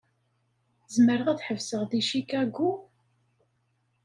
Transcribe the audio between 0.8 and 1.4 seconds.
Zemreɣ